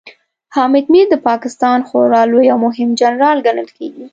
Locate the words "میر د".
0.93-1.15